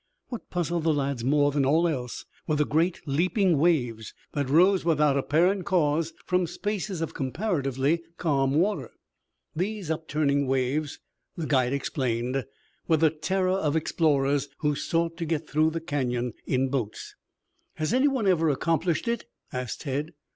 What 0.29 0.49
puzzled 0.49 0.81
the 0.85 0.95
lads 0.95 1.23
more 1.23 1.51
than 1.51 1.63
all 1.63 1.87
else 1.87 2.25
were 2.47 2.55
the 2.55 2.65
great 2.65 3.01
leaping 3.05 3.59
waves 3.59 4.15
that 4.31 4.49
rose 4.49 4.83
without 4.83 5.15
apparent 5.15 5.67
cause 5.67 6.11
from 6.25 6.47
spaces 6.47 7.01
of 7.01 7.13
comparatively 7.13 8.01
calm 8.17 8.55
water. 8.55 8.89
These 9.55 9.91
upturning 9.91 10.47
waves, 10.47 10.97
the 11.37 11.45
guide 11.45 11.71
explained, 11.73 12.45
were 12.87 12.97
the 12.97 13.11
terror 13.11 13.51
of 13.51 13.75
explorers 13.75 14.49
who 14.61 14.73
sought 14.73 15.17
to 15.17 15.25
get 15.25 15.47
through 15.47 15.69
the 15.69 15.79
Canyon 15.81 16.33
in 16.47 16.69
boats. 16.69 17.13
"Has 17.75 17.93
any 17.93 18.07
one 18.07 18.25
ever 18.25 18.49
accomplished 18.49 19.07
it?" 19.07 19.25
asked 19.53 19.81
Tad. 19.81 20.13